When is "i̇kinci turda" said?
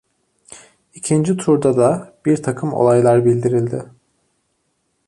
0.93-1.77